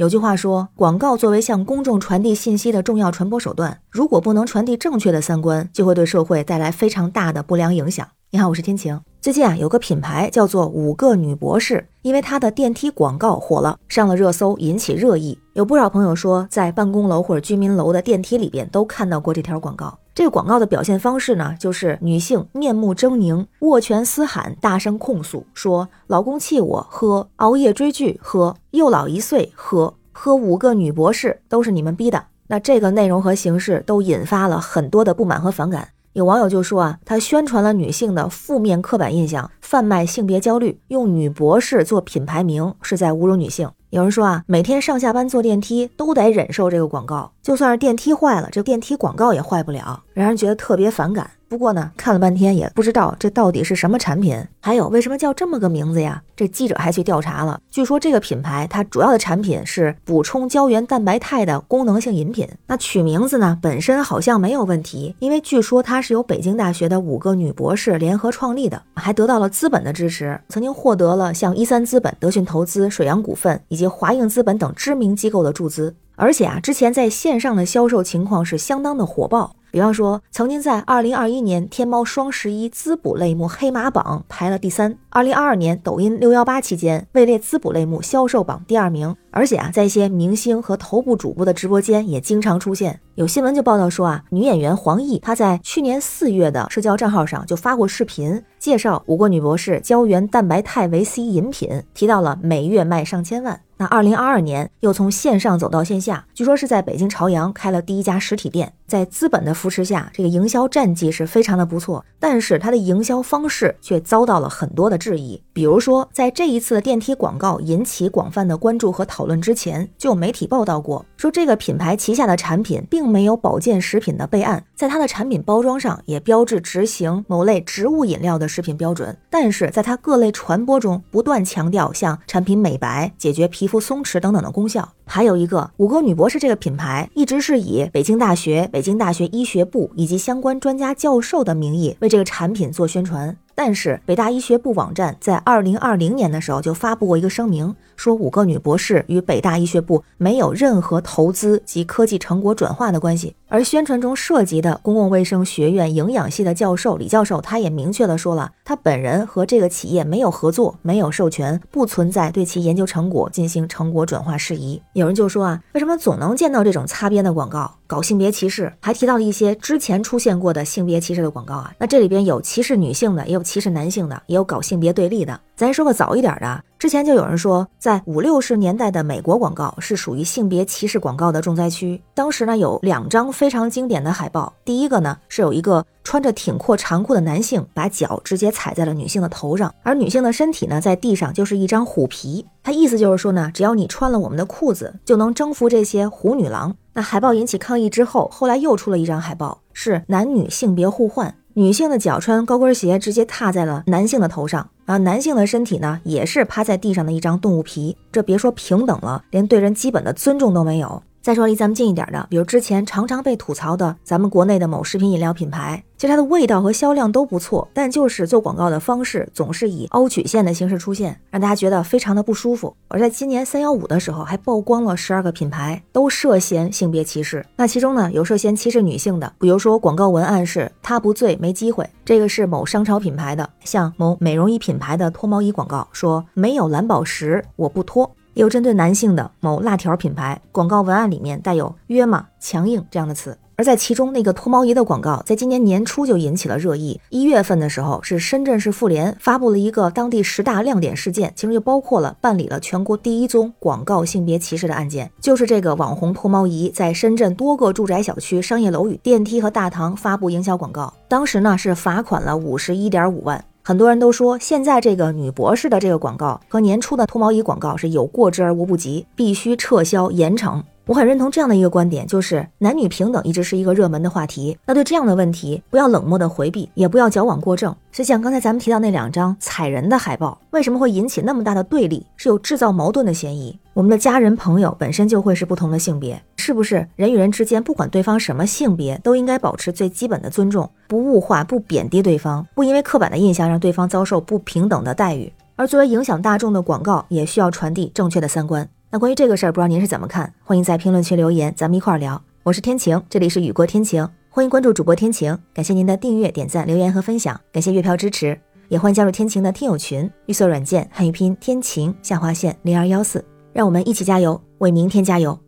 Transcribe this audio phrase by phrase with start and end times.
[0.00, 8.08] 有句话说，广告作为向公众传递信息的重要传播手段，如果不能传递正确的三观，就会对社会带来非常大的不良影响。
[8.30, 8.98] 你好，我是天晴。
[9.20, 15.38] 最近啊，有个品牌叫做五个女博士，因为它的电梯广告火了，上了热搜，引起热议。
[15.52, 19.98] 有不少朋友说，在办公楼或者居民楼的电梯里边都看到过这条广告。
[20.14, 32.24] 这个广告的表现方式呢，就是女性面目狰狞，握拳嘶喊，大声控诉，说老公气我，喝熬夜追剧，喝又老一岁，喝喝五个女博士都是你们逼的。
[32.48, 35.88] 那这个内容和形式都引发了很多的不满和反感。
[36.12, 43.70] 有网友就说啊，他宣传了女性的负面刻板印象，贩卖性别焦虑，用女博士做品牌名，是在侮辱女性。
[43.90, 51.30] 有人说啊，每天上下班坐电梯都得忍受这个广告，就算是电梯坏了，这电梯广告也坏不了，让人觉得特别反感。
[51.48, 56.22] 不过呢，看了半天也不知道这到底是什么产品，还有为什么叫这么个名字呀？
[56.36, 62.48] 这记者还去调查了，据说这个品牌它主要的产品是补充胶原蛋白肽的功能性饮品。
[62.68, 75.96] 那取名字呢，本身好像没有问题，因为据说它是由北京大学的五个女博士联合创立的，还得到了资本的支持，曾经获得了像一三资本、德讯投资、水阳股份以及华映资本等知名机构的注资。
[76.14, 79.56] 而且啊，之前在线上的销售情况是相当的火爆。
[79.70, 89.14] 比方说，曾经在二零二一年天猫双十一滋补类目黑马榜排了第三；二零二二年抖音六幺八期间位列滋补类目销售榜第二名。
[89.32, 93.00] 而且啊，在一些明星和头部主播的直播间也经常出现。
[93.14, 103.60] 有新闻就报道说啊，女演员黄奕她在去年四月的社交账号上就发过视频，介绍五个女博士胶原蛋白肽维 C 饮品，提到了每月卖上千万。
[103.80, 108.70] 那二零二二年又从线上走到线下，据说是在北京朝阳开了第一家实体店。
[108.86, 115.42] 在资本的扶持下，这个营销战绩是非常的不错，但是它的营销方式却遭到了很多的质疑。
[115.60, 134.88] 比如说，在这一次的电梯广告引起广泛的关注和讨论之前，就有媒体报道过，说这个品牌旗下的产品并没有保健食品的备案，在它的产品包装上也标志执行某类植物饮料的食品标准，但是在它各类传播中不断强调像产品美白、解决皮肤松弛等等的功效。
[135.04, 143.36] 还有一个五个女博士这个品牌，一直是以北京大学、北京大学医学部以及相关专家教授的名义为这个产品做宣传。
[143.62, 153.36] 但是北大医学部网站在二零二零年的时候就发布过一个声明，说五个女博士与北大医学部没有任何投资及科技成果转化的关系。
[153.48, 164.80] 而宣传中涉及的公共卫生学院营养系的教授李教授，他也明确的说了，他本人和这个企业没有合作，没有授权，不存在对其研究成果进行成果转化事宜。
[164.94, 168.72] 有人就说啊，为什么总能见到这种擦边的广告，搞性别歧视？
[168.80, 173.40] 还提到了一些之前出现过的性别歧视的广告啊，那这里边有歧视女性的，也有。
[173.42, 175.40] 歧视男性的，也有搞性别对立的。
[175.56, 182.00] 咱说个早一点的，之前就有人说，在五六十年代的美国广告是属于性别歧视广告的重灾区。
[182.14, 184.50] 当时呢，有两张非常经典的海报。
[184.64, 192.46] 第一个呢，是有一个穿着挺阔长裤的男性，把脚直接踩在了女性的头上，而女性的身体呢，在地上就是一张虎皮。
[192.62, 196.74] 他意思就是说呢，只要你穿了我们的裤子，就能征服这些虎女郎。
[196.94, 201.34] 那海报引起抗议之后，后来又出了一张海报，是男女性别互换。
[201.54, 207.96] 女性的脚穿高跟鞋，直接踏在了男性的头上，啊，男性的身体呢，也是趴在地上的一张动物皮。
[208.10, 211.04] 这别说平等了，连对人基本的尊重都没有。
[211.22, 222.74] 再说离咱们近一点的，比如之前常常被吐槽的咱们国内的某食品饮料品牌，其实它的味道和销量都不错，但就是做广告的方式总是以凹曲线的形式出现，让大家觉得非常的不舒服。
[222.88, 227.44] 而在今年三幺五的时候，还曝光了十二个品牌都涉嫌性别歧视。
[227.54, 238.10] 那其中呢，有涉嫌歧视女性的，比如说广告文案是“他不醉没机会”，这个是某商超品牌的；像某美容仪品牌的脱毛仪广告说“没有蓝宝石我不脱”。
[238.34, 247.00] 有针对男性的某辣条品牌广告文案里面带有“约嘛”“强硬”这样的词，而在其中那个脱毛仪的广告，在今年年初就引起了热议。
[247.10, 263.44] 一月份的时候，是深圳市妇联发布了一个当地十大亮点事件，其中就包括了办理了全国第一宗广告性别歧视的案件，就是这个网红脱毛仪在深圳多个住宅小区、商业楼宇、电梯和大堂发布营销广告，当时呢是罚款了五十一点五万。
[263.62, 270.62] 很多人都说，现在这个女博士的这个广告和年初的脱毛仪广告是有过之而无不及，必须撤销严惩。
[270.90, 274.58] 我很认同这样的一个观点，就是男女平等一直是一个热门的话题。
[274.66, 277.72] 那对这样的问题，不要冷漠的回避，也不要矫枉过正。
[277.92, 282.04] 就像刚才咱们提到那两张踩人的海报，为什么会引起那么大的对立？
[282.16, 283.56] 是有制造矛盾的嫌疑。
[283.72, 295.32] 我们的家人朋友本身就会是不同的性别，是不是人与人之间，不管对方什么性别，都应该保持最基本的尊重，不物化、不贬低对方，不因为刻板的印象让对方遭受不平等的待遇。
[295.54, 298.68] 而作为影响大众的广告，也需要传递正确的三观。
[298.92, 300.32] 那关于这个事儿，不知道您是怎么看？
[300.42, 302.20] 欢迎在评论区留言，咱们一块儿聊。
[302.42, 305.38] 我是天晴，这里是雨过天晴，欢迎关注主播天晴。
[305.54, 308.36] 感谢您的订阅、点赞、留言和分享，感谢月票支持，
[308.68, 315.38] 也欢迎加入天晴的听友群，绿色软件汉语拼天晴下划线零二幺四，让我们一起加油，为明天加油，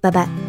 [0.00, 0.47] 拜拜。